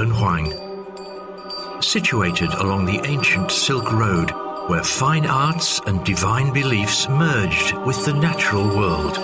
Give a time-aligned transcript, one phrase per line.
[0.00, 1.84] Dunhuang.
[1.84, 4.30] Situated along the ancient Silk Road,
[4.66, 9.18] where fine arts and divine beliefs merged with the natural world.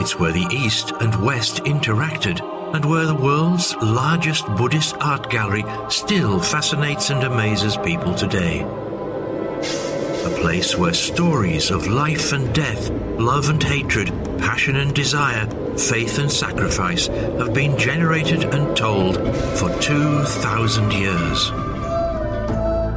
[0.00, 2.38] It's where the East and West interacted
[2.72, 8.60] and where the world's largest Buddhist art gallery still fascinates and amazes people today.
[8.60, 15.48] A place where stories of life and death, love and hatred, passion and desire,
[15.78, 19.16] faith and sacrifice have been generated and told
[19.58, 21.50] for 2,000 years.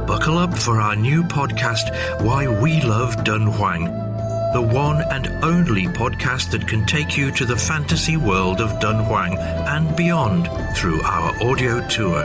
[0.06, 1.90] Buckle up for our new podcast,
[2.22, 7.56] Why We Love Dunhuang, the one and only podcast that can take you to the
[7.56, 12.22] fantasy world of Dunhuang and beyond through our audio tour.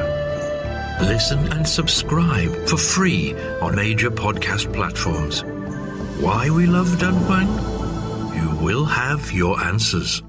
[1.02, 5.44] Listen and subscribe for free on major podcast platforms.
[6.20, 8.36] Why we love Dunhuang?
[8.36, 10.24] You will have your answers.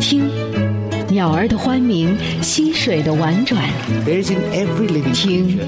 [0.00, 0.30] 听
[1.10, 3.62] 鸟儿的欢鸣，溪水的婉转，
[5.12, 5.58] 听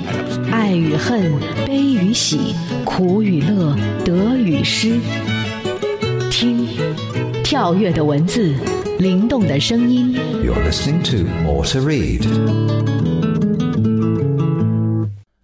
[0.50, 1.30] 爱与恨，
[1.66, 4.98] 悲与喜，苦与乐，得与失，
[6.30, 6.66] 听
[7.44, 8.54] 跳跃的文字，
[8.98, 10.12] 灵动的声音。
[10.42, 12.26] you are listening to or to read。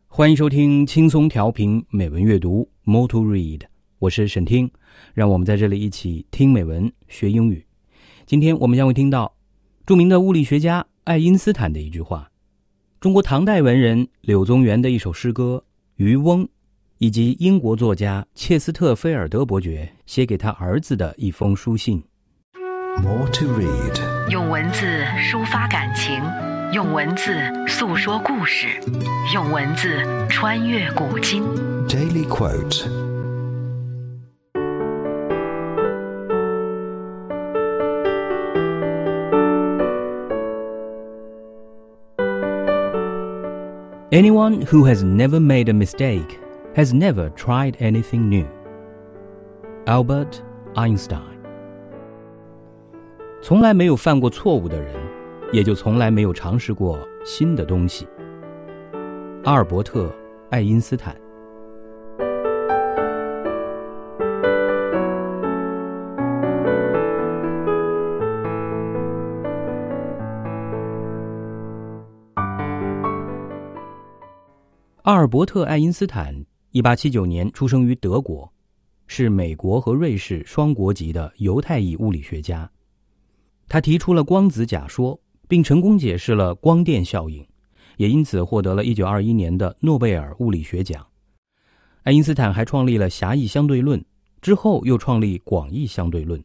[0.06, 3.60] 欢迎收听轻松调频美文阅读 Moto Read。
[3.98, 4.70] 我是沈听，
[5.12, 7.67] 让我们在这里一起听美文学英语。
[8.28, 9.34] 今天我们将会听到
[9.86, 12.28] 著名的物理学家爱因斯坦的一句话，
[13.00, 15.64] 中国唐代文人柳宗元的一首诗歌
[15.96, 16.44] 《渔翁》，
[16.98, 22.04] 以及英国作家切斯特菲尔德伯爵写给他儿子的一封书信。
[23.02, 24.28] More to Read.
[24.30, 24.84] 用文字
[25.32, 26.22] 抒发感情，
[26.74, 27.32] 用文字
[27.66, 28.66] 诉说故事，
[29.32, 31.42] 用文字穿越古今。
[31.88, 33.07] Daily quote.
[44.10, 46.40] Anyone who has never made a mistake
[46.74, 48.46] has never tried anything new.
[49.84, 50.40] Albert
[50.74, 51.36] Einstein。
[53.42, 54.94] 从来没有犯过错误的人，
[55.52, 58.08] 也就从来没有尝试过新的东西。
[59.44, 60.06] 阿尔伯特·
[60.48, 61.14] 爱因斯坦。
[75.08, 78.52] 阿尔伯特·爱因斯坦，一八七九年出生于德国，
[79.06, 82.70] 是美国和瑞士双国籍的犹太裔物理学家。
[83.68, 85.18] 他提出了光子假说，
[85.48, 87.42] 并成功解释了光电效应，
[87.96, 91.06] 也因此获得了一九二一年的诺贝尔物理学奖。
[92.02, 94.04] 爱因斯坦还创立了狭义相对论，
[94.42, 96.38] 之后又创立广义相对论。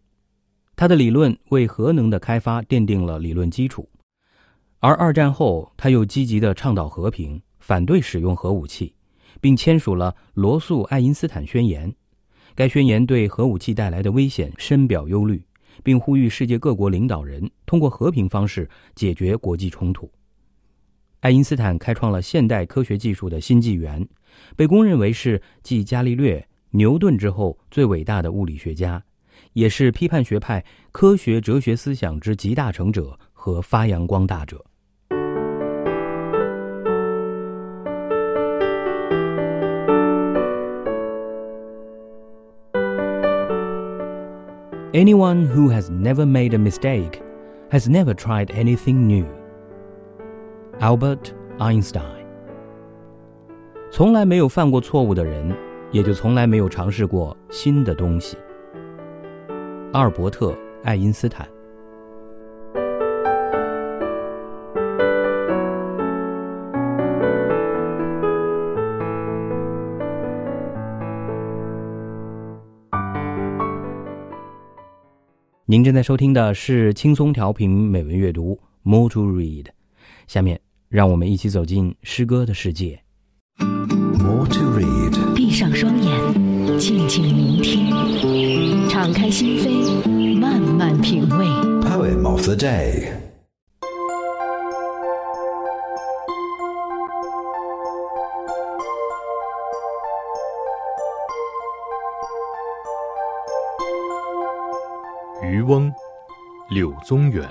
[0.78, 3.90] 他的理论为核能的开发奠定了理论基础。
[4.80, 8.94] 而二战后，他又积极地倡导和平，反对使用核武器，
[9.40, 11.90] 并签署了罗素·爱因斯坦宣言。
[12.54, 15.42] 该宣言对核武器带来的危险深表忧虑，
[15.82, 20.12] 并呼吁世界各国领导人通过和平方式解决国际冲突。
[21.22, 24.06] 爱因斯坦开创了现代科学技术的新纪元，
[24.58, 29.02] 被公认为是继伽利略、牛顿之后最伟大的物理学家，
[29.54, 34.66] 也是批判学派科学哲学思想之集大成者和发扬光大者。
[44.94, 47.20] Anyone who has never made a mistake
[47.72, 49.26] has never tried anything new.
[50.80, 52.28] Albert Einstein。
[53.90, 55.52] 从来没有犯过错误的人，
[55.92, 58.38] 也就从来没有尝试过新的东西。
[59.94, 60.52] 阿尔伯特·
[60.84, 61.48] 爱因斯坦。
[75.84, 79.66] 您正在收听的是轻松调频美文阅读 More to Read，
[80.28, 83.02] 下面让我们一起走进诗歌的世界。
[83.58, 85.34] More to Read.
[85.36, 91.46] 闭上双眼，静静聆听，敞开心扉，慢慢品味。
[91.82, 93.23] Poem of the day.
[105.64, 105.92] 翁，
[106.70, 107.48] 柳宗元。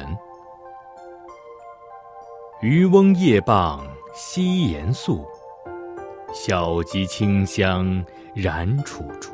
[2.61, 5.27] 渔翁夜傍西岩宿，
[6.33, 8.05] 小楫清香
[8.35, 9.33] 燃楚竹。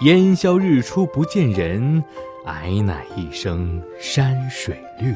[0.00, 2.02] 烟消日出不见人，
[2.46, 5.14] 矮乃一声山水绿。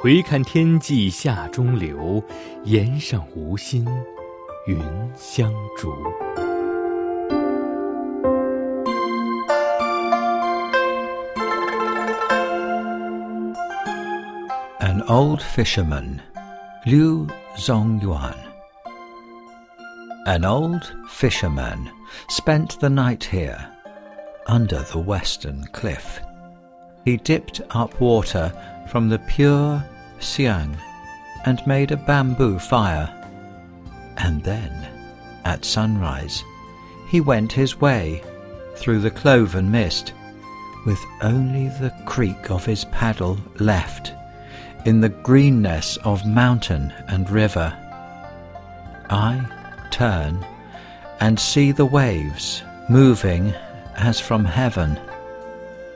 [0.00, 2.22] 回看天际下中流，
[2.64, 3.86] 岩上无心，
[4.66, 4.80] 云
[5.14, 5.92] 相逐。
[15.10, 16.22] Old fisherman,
[16.86, 17.26] Liu
[17.56, 18.38] Zongyuan.
[20.26, 21.90] An old fisherman
[22.28, 23.58] spent the night here,
[24.46, 26.20] under the western cliff.
[27.04, 28.52] He dipped up water
[28.88, 29.84] from the pure
[30.20, 30.76] Xiang
[31.44, 33.12] and made a bamboo fire.
[34.16, 34.72] And then,
[35.44, 36.44] at sunrise,
[37.08, 38.22] he went his way
[38.76, 40.12] through the cloven mist,
[40.86, 44.12] with only the creak of his paddle left
[44.84, 47.76] in the greenness of mountain and river.
[49.10, 49.44] I
[49.90, 50.44] turn
[51.20, 53.54] and see the waves moving
[53.96, 54.98] as from heaven,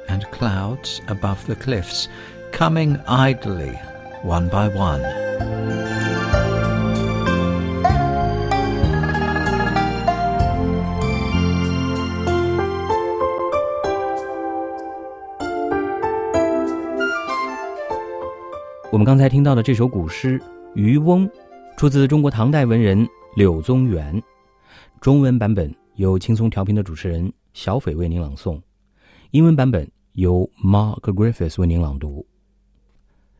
[0.08, 2.08] and clouds above the cliffs
[2.52, 3.72] coming idly
[4.22, 6.13] one by one.
[18.94, 20.38] 我们刚才听到的这首古诗
[20.76, 21.28] 《渔翁》，
[21.76, 23.04] 出自中国唐代文人
[23.34, 24.22] 柳宗元，
[25.00, 28.62] 中文版本由轻松调频的主持人小斐为您朗诵，
[29.32, 32.24] 英文版本由 Mark Griffiths 为您朗读。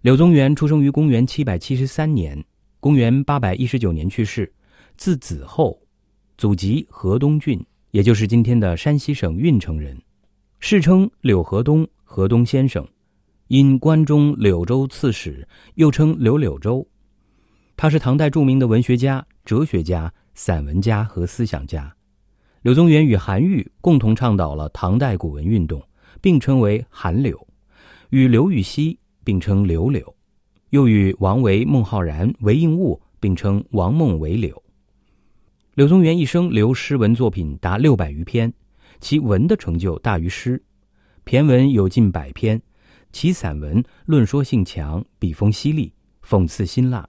[0.00, 2.44] 柳宗元出生于公元七百七十三年，
[2.80, 4.52] 公元八百一十九年去世，
[4.96, 5.80] 字子厚，
[6.36, 9.96] 祖籍河东郡，也就是今天的山西省运城人，
[10.58, 12.84] 世称柳河东、河东先生。
[13.48, 16.86] 因关中柳州刺史，又称柳柳州。
[17.76, 21.94] 他是唐代著名的文学家、哲学家、散文家和思想家。
[22.62, 25.82] 柳宗元与韩愈共同倡导了唐代古文运动，
[26.22, 27.36] 并称为韩柳；
[28.08, 30.16] 与刘禹锡并称刘柳，
[30.70, 34.62] 又与王维、孟浩然、韦应物并称王孟韦柳。
[35.74, 38.50] 柳宗元一生留诗文作品达六百余篇，
[39.00, 40.62] 其文的成就大于诗，
[41.26, 42.58] 骈文有近百篇。
[43.14, 45.92] 其散文论说性强，笔锋犀利，
[46.26, 47.08] 讽刺辛辣；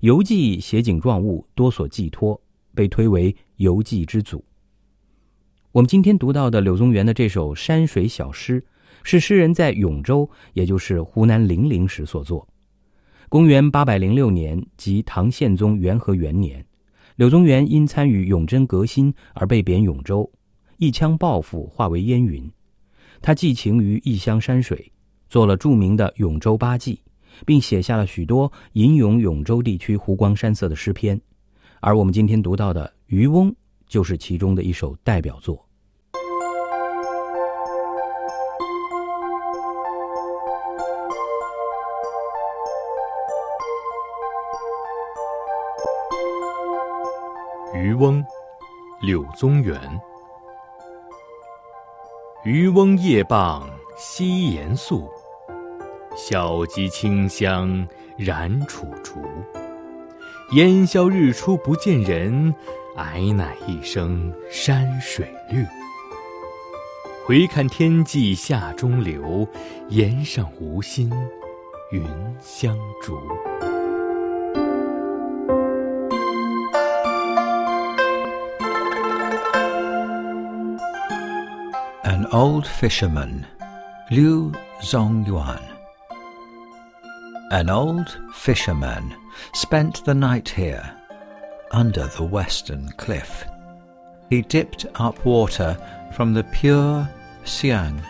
[0.00, 2.38] 游记写景状物，多所寄托，
[2.74, 4.44] 被推为游记之祖。
[5.70, 8.62] 我们今天读到的柳宗元的这首山水小诗，
[9.04, 12.46] 是诗人在永州，也就是湖南零陵时所作。
[13.28, 16.66] 公元八百零六年，即唐宪宗元和元年，
[17.14, 20.28] 柳宗元因参与永贞革新而被贬永州，
[20.78, 22.50] 一腔抱负化为烟云。
[23.22, 24.90] 他寄情于异乡山水。
[25.28, 27.00] 做了著名的《永州八记》，
[27.44, 31.20] 并写下了许多吟咏永州地区湖光山色的诗篇，
[31.80, 33.50] 而我们今天读到的《渔翁》
[33.86, 35.62] 就是其中的一首代表作。
[47.78, 48.24] 《渔翁》，
[49.06, 49.78] 柳宗元。
[52.44, 55.08] 渔翁夜傍西岩宿。
[56.16, 57.86] 小楫清香
[58.16, 59.20] 燃楚竹，
[60.52, 62.54] 烟消日出不见人，
[62.96, 65.62] 矮乃一声山水绿。
[67.26, 69.46] 回看天际下中流，
[69.90, 71.12] 岩上无心，
[71.92, 72.02] 云
[72.40, 73.18] 相逐。
[82.04, 83.42] An old fisherman,
[84.08, 85.65] Liu Zongyuan.
[87.50, 89.14] An old fisherman
[89.54, 90.92] spent the night here,
[91.70, 93.44] under the western cliff.
[94.28, 95.78] He dipped up water
[96.16, 97.08] from the pure
[97.44, 98.02] Xiang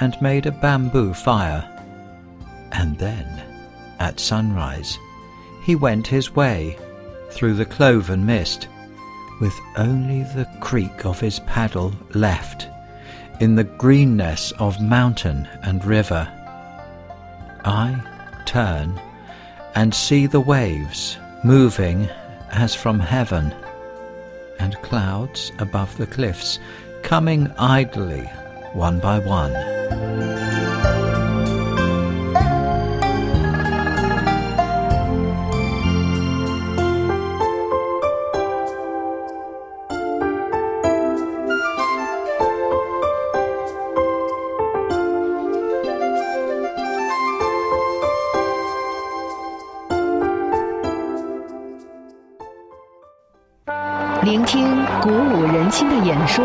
[0.00, 1.64] and made a bamboo fire.
[2.72, 3.26] And then,
[3.98, 4.98] at sunrise,
[5.64, 6.76] he went his way
[7.30, 8.68] through the cloven mist,
[9.40, 12.68] with only the creak of his paddle left
[13.40, 16.30] in the greenness of mountain and river.
[17.64, 18.02] I
[18.46, 19.00] turn
[19.74, 22.08] and see the waves moving
[22.50, 23.54] as from heaven,
[24.58, 26.58] and clouds above the cliffs
[27.02, 28.22] coming idly
[28.72, 30.65] one by one.
[54.26, 56.44] 聆听鼓舞人心的演说，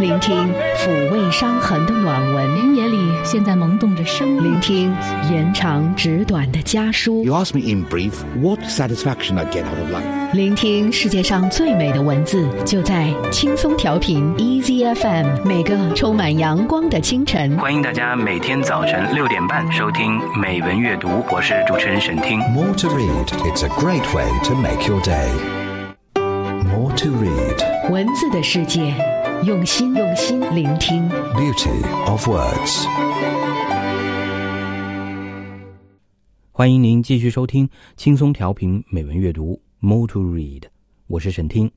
[0.00, 4.44] 聆听抚慰伤痕的暖文，原野里现在萌动着生命。
[4.44, 4.90] 聆听
[5.30, 7.22] 延长纸短的家书。
[7.22, 10.32] You ask me in brief what satisfaction I get out of life.
[10.32, 15.46] 聆听世界上最美的文字，就在轻松调频 Easy FM。
[15.46, 22.38] 每个充满阳光的清晨，欢迎大家每天早晨六点半收听美文阅读，我是主持人沈听。
[22.54, 23.26] More to read.
[23.44, 25.59] It's a great way to make your day.
[28.00, 28.96] 文字的世界，
[29.44, 31.06] 用心用心聆听。
[31.34, 32.86] Beauty of words.
[36.50, 40.62] 欢迎您继续收听轻松调频美文阅读 More to Read，
[41.08, 41.70] 我是沈听。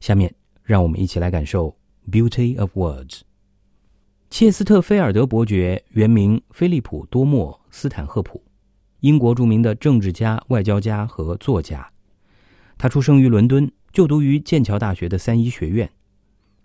[0.00, 1.76] 下面让我们一起来感受
[2.10, 3.20] Beauty of Words。
[4.30, 8.42] 切斯特菲尔德伯爵原名菲利普多莫斯坦赫普，
[8.98, 11.88] 英国著名的政治家、外交家和作家。
[12.76, 15.90] 他出生于伦敦，就读于剑桥大学的三一学院。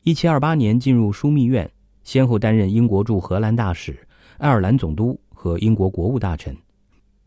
[0.04, 1.68] 一七二八年进入枢密院，
[2.04, 3.98] 先后担任英国驻荷兰大使、
[4.38, 6.56] 爱尔兰总督和英国国务大臣。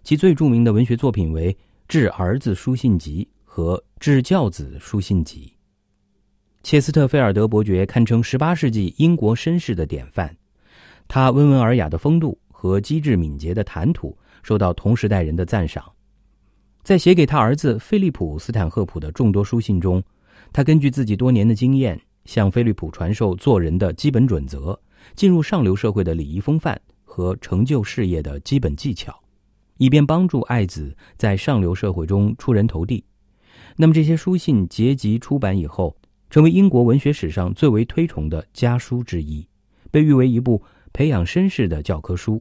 [0.04, 1.52] 其最著名的文学作品为
[1.88, 5.52] 《致儿子书信集》和《致教子书信集》。
[6.62, 10.32] 切斯特菲尔德伯爵堪称18世纪英国绅士的典范，
[11.08, 15.84] 他温文尔雅的风度和机智敏捷的谈吐受到同时代人的赞赏。
[16.86, 20.00] 在写给他儿子菲利普·斯坦赫普的众多书信中，
[20.52, 24.78] 他根据自己多年的经验，向菲利普传授做人的基本准则、
[25.16, 29.20] 进入上流社会的礼仪风范和成就事业的基本技巧。
[29.78, 33.02] 以便帮助爱子在上流社会中出人头地。
[33.74, 35.96] 那么这些书信结集出版以后，
[36.30, 39.44] 成为英国文学史上最为推崇的家书之一，
[39.90, 40.62] 被誉为一部
[40.92, 42.40] 培养绅士的教科书。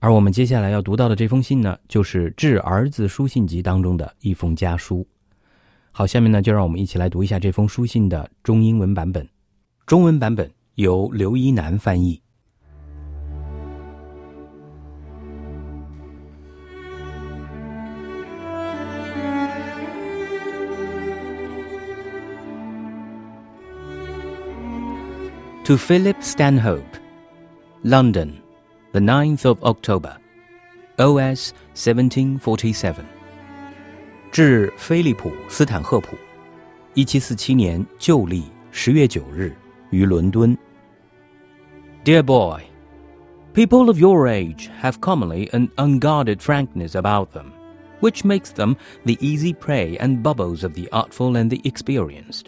[0.00, 5.04] 而我们接下来要读到的这封信呢，就是《致儿子书信集》当中的一封家书。
[5.90, 9.28] 好，下面呢就让我们一起来读一下这封书信的中英文版本。
[9.86, 12.20] 中文版本由刘一南翻译。
[25.64, 26.82] To Philip Stanhope,
[27.84, 28.30] London,
[28.97, 30.17] the 9th of October,
[30.97, 33.05] OS 1747.
[34.31, 36.17] 致菲利普·斯坦赫普，
[36.95, 39.55] 一七四七年旧历十月九日
[39.91, 40.57] 于伦敦。
[42.03, 42.61] Dear boy,
[43.53, 47.51] people of your age have commonly an unguarded frankness about them,
[48.01, 52.45] which makes them the easy prey and bubbles of the artful and the experienced.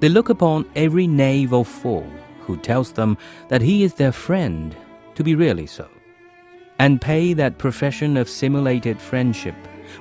[0.00, 2.04] They look upon every knave or fool
[2.46, 3.16] who tells them
[3.48, 4.74] that he is their friend
[5.15, 5.85] to be really so,
[6.77, 9.55] and pay that profession of simulated friendship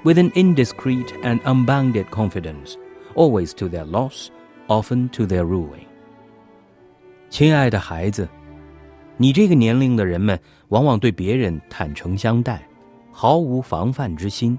[0.05, 2.77] with an indiscreet and unbounded confidence,
[3.15, 4.29] always to their loss,
[4.69, 5.87] often to their ruin.
[7.31, 8.29] 亲爱的孩子，
[9.17, 12.67] 你这个年龄的人们往往对别人坦诚相待，
[13.11, 14.59] 毫无防范之心。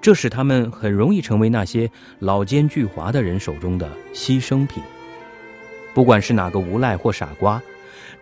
[0.00, 4.82] 这使他们很容易成为那些老奸巨猾的人手中的牺牲品。
[5.92, 7.60] 不管是哪个无赖或傻瓜，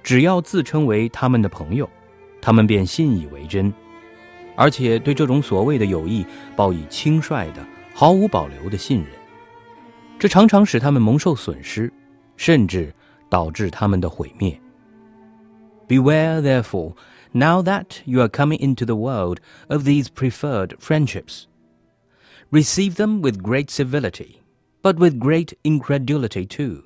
[0.07, 1.89] 只要自称为他们的朋友，
[2.41, 3.73] 他们便信以为真，
[4.55, 6.25] 而且对这种所谓的友谊
[6.55, 9.07] 报以轻率的、毫无保留的信任。
[10.19, 11.91] 这常常使他们蒙受损失，
[12.37, 12.93] 甚至
[13.29, 14.59] 导致他们的毁灭。
[15.87, 16.93] Beware, therefore,
[17.33, 21.43] now that you are coming into the world of these preferred friendships.
[22.51, 24.37] Receive them with great civility,
[24.81, 26.83] but with great incredulity too,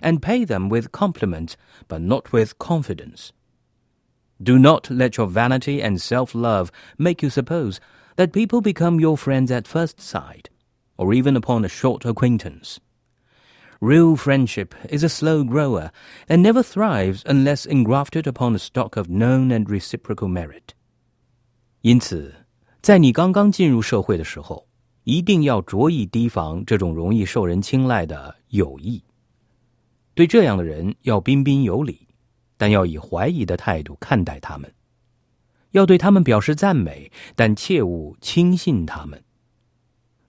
[0.00, 1.56] and pay them with compliment,
[1.88, 3.32] but not with confidence.
[4.42, 7.80] Do not let your vanity and self love make you suppose
[8.16, 10.50] that people become your friends at first sight,
[10.96, 12.78] or even upon a short acquaintance.
[13.80, 15.90] Real friendship is a slow grower
[16.28, 20.74] and never thrives unless engrafted upon a stock of known and reciprocal merit.
[21.82, 22.34] 因此，
[22.80, 24.66] 在你刚刚进入社会的时候，
[25.04, 29.02] 一定要着意提防这种容易受人青睐的友谊。
[30.13, 32.07] 对这样的人要彬彬有礼，
[32.57, 34.71] 但要以怀疑的态度看待他们。
[35.71, 39.23] 要对他们表示赞美，但切勿轻信他们。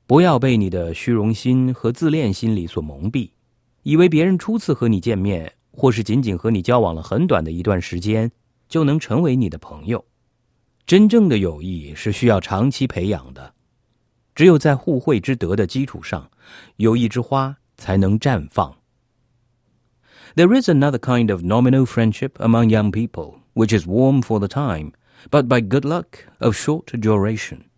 [0.06, 3.30] 不要被你的虚荣心和自恋心理所蒙蔽，
[3.82, 8.30] 以为别人初次和你见面，或是仅仅和你交往了很短的一段时间，
[8.68, 10.04] 就能成为你的朋友。
[10.86, 13.54] 真正的友谊是需要长期培养的。
[14.34, 16.30] 只有在互惠之德的基础上，
[16.76, 18.76] 友谊之花才能绽放。
[20.34, 24.94] There is another kind of nominal friendship among young people, which is warm for the time,
[25.30, 27.68] but by good luck of short duration.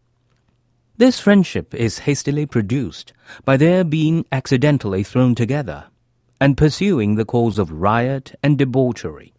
[0.97, 3.13] This friendship is hastily produced
[3.45, 5.87] by their being accidentally thrown together,
[6.41, 9.35] and pursuing the cause of riot and debauchery.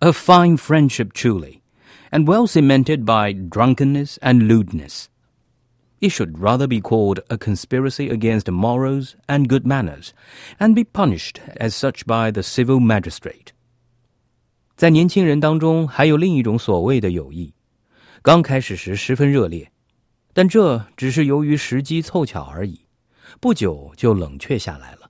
[0.00, 1.62] A fine friendship truly,
[2.10, 5.10] and well cemented by drunkenness and lewdness.
[6.02, 10.08] It should rather be called a conspiracy against morals and good manners,
[10.58, 13.52] and be punished as such by the civil magistrate.
[14.76, 17.54] 在年轻人当中，还有另一种所谓的友谊，
[18.20, 19.70] 刚开始时十分热烈，
[20.32, 22.80] 但这只是由于时机凑巧而已，
[23.38, 25.08] 不久就冷却下来了。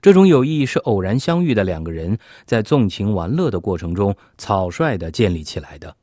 [0.00, 5.94] 这种友谊是偶然相遇的两个人在纵情玩乐的过程中草率的建立起来的，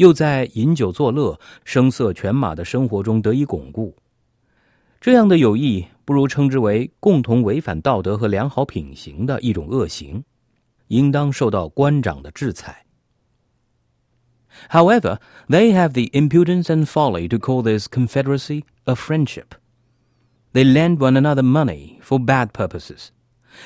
[0.00, 3.96] 又在饮酒作乐、声色犬马的生活中得以巩固。
[5.00, 10.24] 这样的友谊，不如称之为共同违反道德和良好品行的一种恶行，
[10.88, 12.84] 应当受到官长的制裁。
[14.70, 15.18] However,
[15.48, 19.48] they have the impudence and folly to call this confederacy a friendship.
[20.54, 23.08] They lend one another money for bad purposes.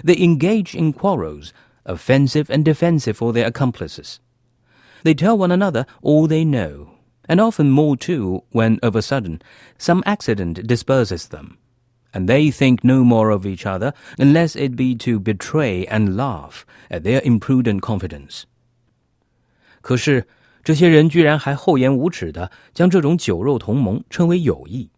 [0.04, 1.50] They engage in quarrels,
[1.84, 4.18] offensive and defensive for their accomplices.
[5.04, 6.88] They tell one another all they know,
[7.26, 9.40] and often more too when of a sudden
[9.78, 11.56] some accident disperses them,
[12.12, 16.64] and they think no more of each other unless it be to betray and laugh
[16.90, 18.42] at their imprudent confidence.
[19.80, 20.26] 可是，
[20.62, 24.90] 这些人居然还厚颜无耻的将这种酒肉同盟称为友谊，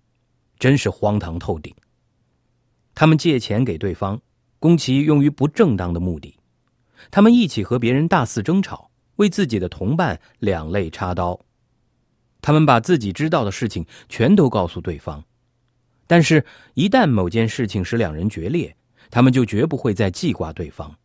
[0.58, 1.72] 真是荒唐透顶。
[2.94, 4.20] 他们借钱给对方，
[4.58, 6.36] 供其用于不正当的目的；
[7.10, 8.85] 他们一起和别人大肆争吵，
[9.17, 11.39] 为自己的同伴两肋插刀；
[12.41, 15.23] 他们把自己知道的事情全都告诉对方，
[16.07, 16.43] 但是，
[16.73, 18.75] 一旦某件事情使两人决裂，
[19.11, 20.95] 他们就绝不会再记挂对方，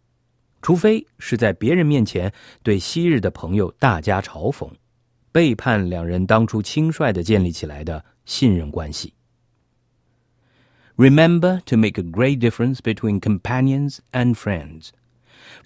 [0.63, 4.71] 除非是在别人面前对昔日的朋友大加嘲讽。
[5.33, 9.15] 背叛两人当初轻率的建立起来的信任关系。
[10.97, 14.91] Remember to make a great difference between companions and friends.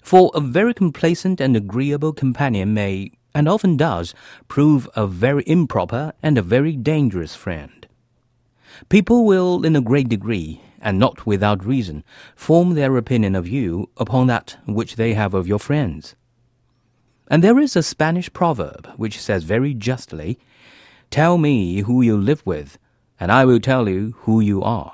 [0.01, 4.13] For a very complacent and agreeable companion may, and often does,
[4.47, 7.87] prove a very improper and a very dangerous friend.
[8.89, 12.03] People will, in a great degree, and not without reason,
[12.35, 16.15] form their opinion of you upon that which they have of your friends.
[17.27, 20.39] And there is a Spanish proverb which says very justly,
[21.09, 22.77] Tell me who you live with,
[23.19, 24.93] and I will tell you who you are.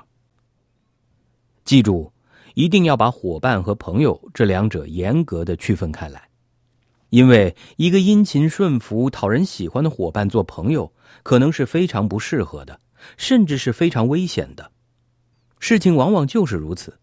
[1.64, 2.13] 记住，
[2.54, 6.28] 一定要把伙伴和朋友这两者严格的区分开来，
[7.10, 12.80] 因为一个殷勤顺服、讨人喜欢的伙伴做朋友，可能是非常不适合的，
[13.16, 14.70] 甚至是非常危险的。
[15.58, 16.98] 事情往往就是如此，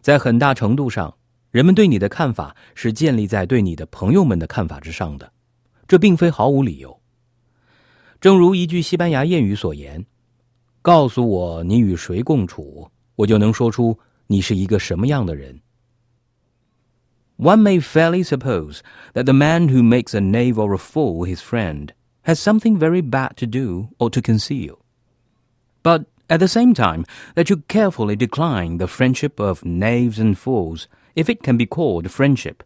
[0.00, 1.14] 在很大程度上。
[1.52, 5.32] 人们对你的看法是建立在对你的朋友们的看法之上的，
[5.88, 7.00] 这并非毫无理由。
[8.20, 10.04] 正如一句西班牙谚语所言
[10.82, 15.61] ：“告诉我你与谁共处，我就能说出你是一个什么样的人。”
[17.37, 18.81] One may fairly suppose
[19.13, 21.91] that the man who makes a knave or a fool his friend
[22.23, 24.77] has something very bad to do or to conceal.
[25.81, 27.03] But at the same time,
[27.35, 32.11] that you carefully decline the friendship of knaves and fools if it can be called
[32.11, 32.63] friendship,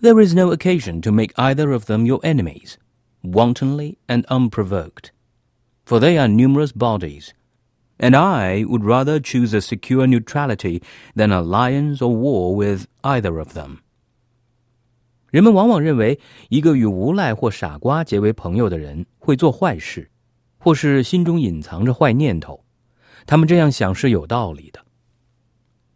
[0.00, 2.78] there is no occasion to make either of them your enemies,
[3.22, 5.12] wantonly and unprovoked.
[5.84, 7.34] For they are numerous bodies,
[7.97, 10.81] and I would rather choose a secure neutrality
[11.15, 13.77] than alliance or war with either of them.
[15.31, 20.09] 人们往往认为，一个与无赖或傻瓜结为朋友的人会做坏事，
[20.57, 22.63] 或是心中隐藏着坏念头。
[23.25, 24.79] 他们这样想是有道理的，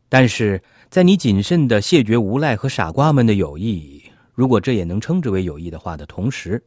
[0.10, 6.62] 但是在你谨慎的谢绝无赖和傻瓜们的友谊，如果这也能称之为友谊的话的同时，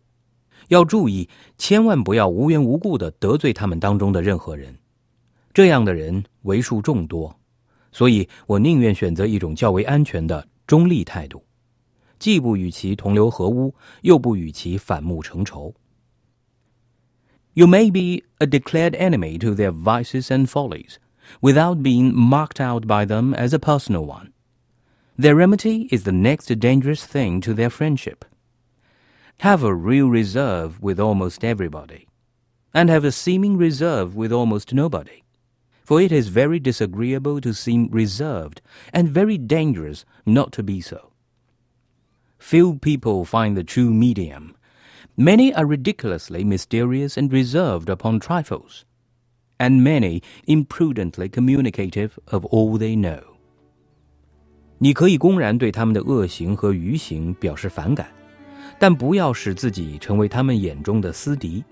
[0.68, 4.74] 要注意，千万不要无缘无故的得罪他们当中的任何人。
[5.53, 7.39] 这样的人为数众多，
[7.91, 11.43] 所以我宁愿选择一种较为安全的中立态度，
[12.19, 15.73] 既不与其同流合污，又不与其反目成仇。
[17.53, 20.97] You may be a declared enemy to their vices and follies.
[21.41, 24.33] without being marked out by them as a personal one.
[25.17, 28.25] Their remedy is the next dangerous thing to their friendship.
[29.39, 32.07] Have a real reserve with almost everybody,
[32.73, 35.23] and have a seeming reserve with almost nobody.
[35.83, 41.11] For it is very disagreeable to seem reserved, and very dangerous not to be so.
[42.39, 44.55] Few people find the true medium.
[45.15, 48.83] Many are ridiculously mysterious and reserved upon trifles
[49.59, 53.23] and many imprudently communicative of all they know.
[54.77, 58.07] 你可以公然对他们的恶行和愚行表示反感，
[58.77, 61.63] 但不要使自己成为他们眼中的私敌。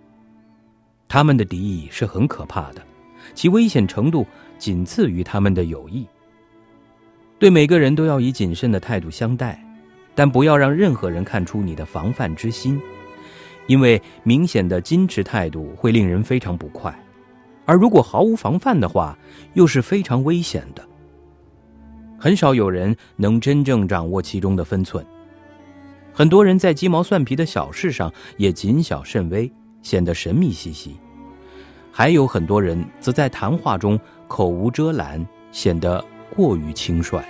[1.07, 2.81] 他们的敌意是很可怕的，
[3.34, 4.26] 其危险程度
[4.58, 6.06] 仅次于他们的友谊。
[7.38, 9.62] 对每个人都要以谨慎的态度相待，
[10.14, 12.78] 但不要让任何人看出你的防范之心，
[13.66, 16.94] 因为明显的矜持态度会令人非常不快，
[17.64, 19.16] 而如果毫无防范的话，
[19.54, 20.86] 又是非常危险的。
[22.18, 25.02] 很少有人能真正掌握其中的分寸，
[26.12, 30.90] 很多人在鸡毛蒜皮的小事上也谨小慎微，显得神秘兮兮；
[31.99, 36.03] 还有很多人则在谈话中口无遮拦，显得。
[36.35, 37.23] 过于轻率。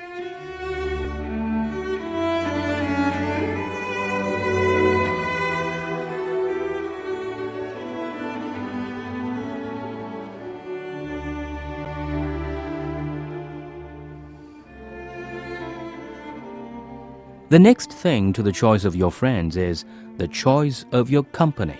[17.48, 19.86] The next thing to the choice of your friends is
[20.18, 21.78] the choice of your company.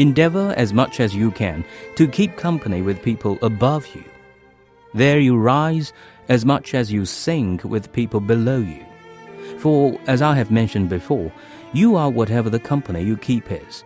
[0.00, 1.64] Endeavor as much as you can
[1.96, 4.02] to keep company with people above you
[4.94, 5.90] there you rise
[6.28, 8.84] as much as you sink with people below you.
[9.58, 11.30] For, as I have mentioned before,
[11.72, 13.84] you are whatever the company you keep is.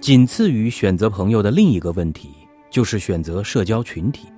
[0.00, 2.30] 仅次于选择朋友的另一个问题，
[2.70, 4.28] 就是选择社交群体。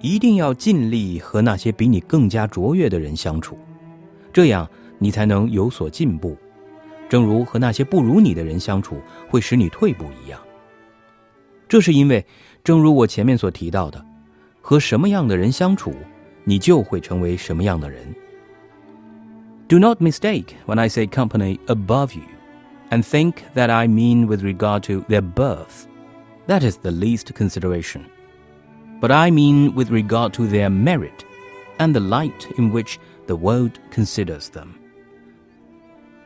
[0.00, 3.58] 一定要尽力和那些比你更加卓越的人相处，
[4.32, 4.68] 这样
[4.98, 6.36] 你才能有所进步。
[7.08, 10.40] 正如和那些不如你的人相处会使你退步一样。
[11.68, 12.24] 这是因为，
[12.62, 14.04] 正如我前面所提到的。
[14.60, 15.92] 和什么样的人相处，
[16.44, 18.14] 你就会成为什么样的人。
[19.68, 22.26] Do not mistake when I say company above you,
[22.90, 25.86] and think that I mean with regard to their birth.
[26.46, 28.02] That is the least consideration.
[29.00, 31.24] But I mean with regard to their merit,
[31.78, 34.74] and the light in which the world considers them.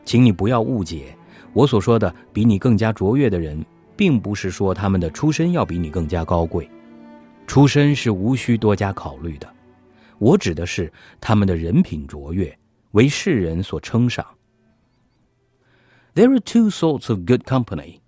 [0.09, 1.17] 请你不要误解，
[1.53, 3.65] 我所说的比你更加卓越的人，
[3.97, 6.69] 并不是说他们的出身要比你更加高贵。
[7.47, 9.49] 出身是无需多加考虑的，
[10.19, 12.59] 我指的是他们的人品卓越，
[12.93, 14.27] 为世人所称赏。
[16.15, 18.01] There are two sorts of good company.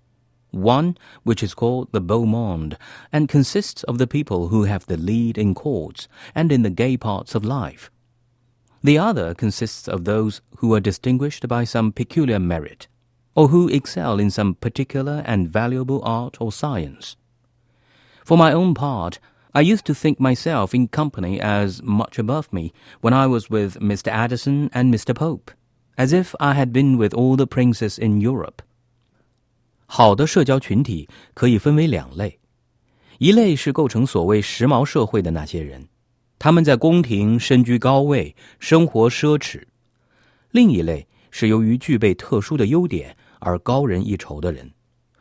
[0.51, 2.77] One, which is called the beau monde,
[3.11, 6.97] and consists of the people who have the lead in courts and in the gay
[6.97, 7.89] parts of life.
[8.83, 12.87] The other consists of those who are distinguished by some peculiar merit,
[13.35, 17.15] or who excel in some particular and valuable art or science.
[18.23, 19.19] For my own part,
[19.53, 23.79] I used to think myself in company as much above me when I was with
[23.79, 24.11] Mr.
[24.11, 25.15] Addison and Mr.
[25.15, 25.51] Pope,
[25.97, 28.61] as if I had been with all the princes in Europe.
[29.87, 32.39] 好的社交群体可以分为两类，
[33.19, 35.87] 一类是构成所谓时髦社会的那些人，
[36.42, 39.60] 他们在宫廷身居高位，生活奢侈；
[40.50, 44.68] 另一类是由于具备特殊的优点而高人一筹的人，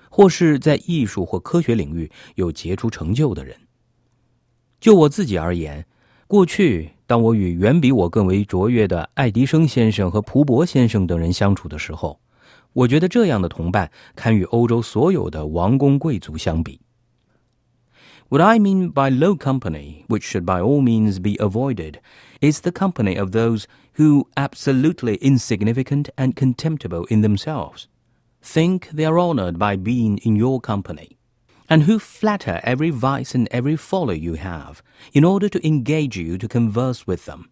[0.10, 3.56] 或是在艺术或科学领域有杰出成就的人。
[4.80, 5.86] 就我自己而言，
[6.26, 12.20] 过去当我与远比我更为卓越的爱迪生先生和蒲伯先生等人相处的时候，
[12.74, 16.80] 我觉得这样的同伴堪与欧洲所有的王公贵族相比。
[18.32, 22.00] What I mean by low company, which should by all means be avoided,
[22.39, 27.89] is the company of those who, absolutely insignificant and contemptible in themselves,
[28.41, 31.17] think they are honored by being in your company
[31.70, 36.38] and who flatter every vice and every folly you have, in order to engage you
[36.38, 37.50] to converse with them.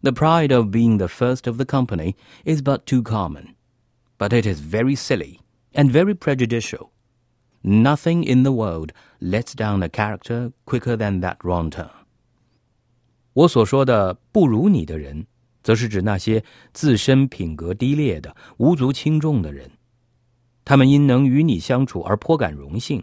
[0.00, 2.14] The pride of being the first of the company
[2.44, 3.56] is but too common,
[4.16, 5.40] but it is very silly
[5.74, 6.92] and very prejudicial.
[7.62, 11.88] Nothing in the world lets down a character quicker than that ronter
[13.34, 15.26] 我所说的不如你的人，
[15.62, 19.70] 则是指那些自身品格低劣的、无足轻重的人。
[20.64, 23.02] 他们因能与你相处而颇感荣幸，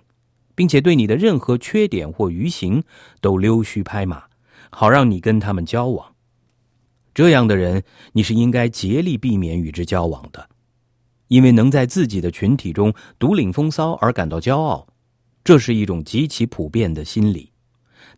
[0.56, 2.84] 并且对你的任何缺点或愚行
[3.22, 4.26] 都溜须拍马，
[4.70, 6.14] 好让你跟他们交往。
[7.14, 10.49] 这样的人，你是应该竭力避免与之交往的，
[11.30, 14.86] 因为能在自己的群体中独领风骚而感到骄傲，
[15.44, 17.52] 这是一种极其普遍的心理。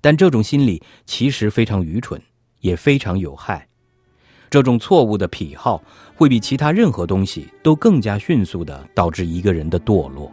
[0.01, 2.19] 但这种心理其实非常愚蠢，
[2.61, 3.67] 也非常有害。
[4.49, 5.81] 这种错误的癖好
[6.15, 10.31] 会比其他任何东西都更加迅速的导致一个人的堕落。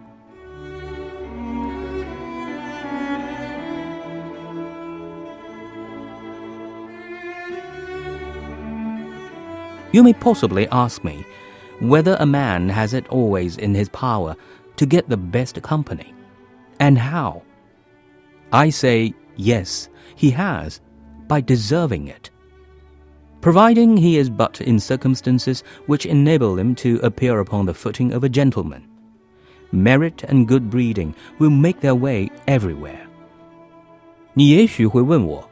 [9.90, 11.24] You may possibly ask me
[11.79, 14.35] whether a man has it always in his power
[14.75, 16.13] to get the best company,
[16.79, 17.41] and how.
[18.51, 20.79] I say yes, he has,
[21.27, 22.29] by deserving it.
[23.41, 28.23] Providing he is but in circumstances which enable him to appear upon the footing of
[28.23, 28.83] a gentleman.
[29.71, 33.01] Merit and good breeding will make their way everywhere.
[34.33, 35.47] 你也许会问我，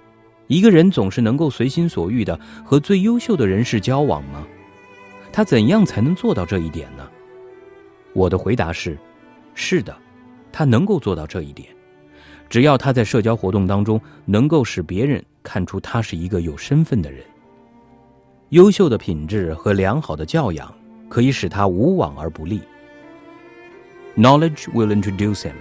[0.48, 4.48] 一个人总是能够随心所欲的和最优秀的人士交往吗？
[5.37, 7.07] 他怎样才能做到这一点呢？
[8.15, 8.97] 我的回答是：
[9.55, 9.95] 是的，
[10.51, 11.69] 他能够做到这一点。
[12.49, 17.23] 只要他在社交活动当中能够使别人看出他是一个有身份的人。
[18.49, 20.75] 优秀的品质和良好的教养
[21.11, 22.63] 可以使他无往而不利。
[24.17, 25.57] Knowledge will introduce him,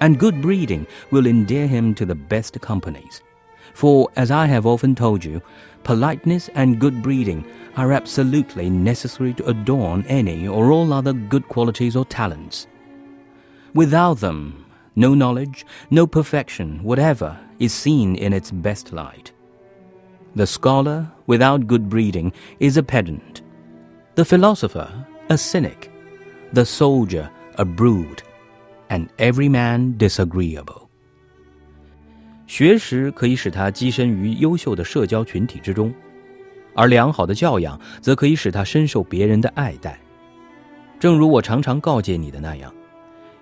[0.00, 3.20] and good breeding will endear him to the best companies.
[3.74, 5.40] For, as I have often told you,
[5.84, 7.44] politeness and good breeding
[7.76, 12.66] are absolutely necessary to adorn any or all other good qualities or talents.
[13.74, 14.64] Without them,
[14.96, 19.32] no knowledge, no perfection whatever is seen in its best light.
[20.34, 23.42] The scholar, without good breeding, is a pedant.
[24.16, 25.90] The philosopher, a cynic.
[26.52, 28.22] The soldier, a brute.
[28.90, 30.83] And every man disagreeable.
[32.46, 35.92] 学识可以使他跻身于优秀的社交群体之中，
[36.74, 39.98] 而良好的教养则可以使他深受别人的爱戴。
[41.00, 42.72] 正如我常常告诫你的那样，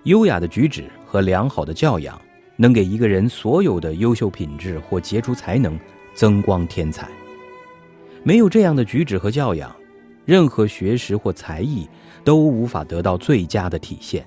[0.03, 2.19] 优雅的举止和良好的教养
[2.55, 5.79] 能给一个人所有的优秀品质或杰出才能
[6.13, 7.09] 增光添彩。
[8.23, 9.73] 没有这样的举止和教养，
[10.25, 11.87] 任何学识或才艺
[12.23, 14.25] 都无法得到最佳的体现。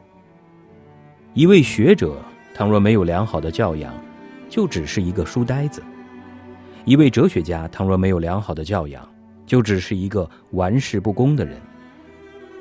[1.33, 2.23] 一位学者
[2.55, 3.93] 倘若没有良好的教养，
[4.49, 5.81] 就只是一个书呆子；
[6.85, 9.09] 一位哲学家倘若没有良好的教养，
[9.47, 11.57] 就只是一个玩世不恭的人；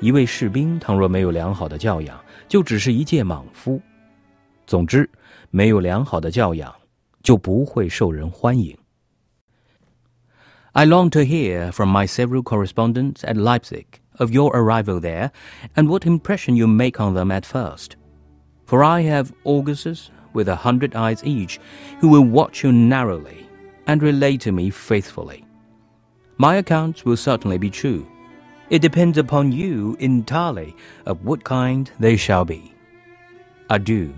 [0.00, 2.18] 一位士兵倘若没有良好的教养，
[2.48, 3.80] 就只是一介莽夫。
[4.66, 5.08] 总之，
[5.50, 6.74] 没有良好的教养，
[7.22, 8.76] 就不会受人欢迎。
[10.72, 13.86] I long to hear from my several correspondents at Leipzig
[14.18, 15.30] of your arrival there
[15.74, 17.92] and what impression you make on them at first.
[18.66, 21.59] For I have Augustus with a hundred eyes each,
[21.99, 23.45] who will watch you narrowly
[23.85, 25.43] and relate to me faithfully.
[26.37, 28.05] My accounts will certainly be true.
[28.69, 30.73] It depends upon you entirely
[31.05, 32.71] of what kind they shall be.
[33.67, 34.09] Adieu.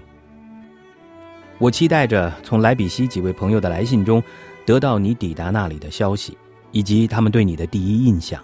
[1.58, 4.22] 我期待着从莱比锡几位朋友的来信中，
[4.66, 6.38] 得到你抵达那里的消息，
[6.72, 8.44] 以及他们对你的第一印象。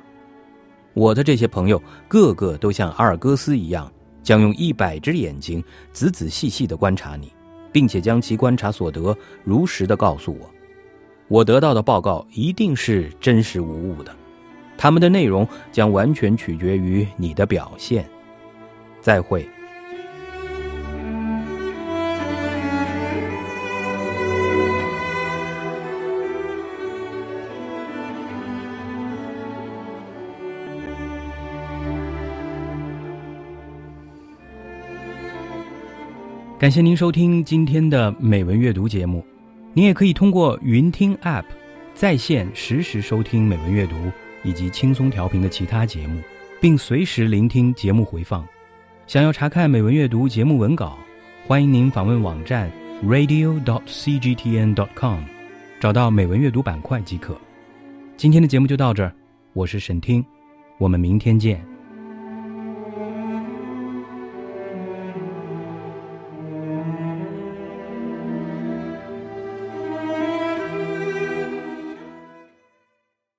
[0.94, 3.92] 我的这些朋友个个都像阿尔戈斯一样，
[4.24, 7.32] 将用一百只眼睛仔仔细细地观察你。
[7.75, 10.49] 并且将其观察所得如实的告诉我，
[11.27, 14.15] 我得到的报告一定是真实无误的，
[14.79, 18.09] 他们的内容将完全取决于你的表现。
[19.01, 19.45] 再会。
[36.65, 39.23] 感谢您收听今天的美文阅读节目，
[39.75, 41.45] 您也可以通过云听 App
[41.93, 43.95] 在线实时收听美文阅读
[44.43, 46.23] 以及轻松调频的其他节目，
[46.63, 48.43] 并随时聆听节目回放。
[49.07, 50.97] 想要查看美文阅读节目文稿，
[51.47, 52.73] 欢迎您访问网站
[53.05, 55.21] radio dot cgtn com
[55.79, 57.39] 找到美文阅读板块即可。
[58.17, 59.15] 今天的节目就到这儿，
[59.53, 60.25] 我是沈听，
[60.79, 61.74] 我们明天见。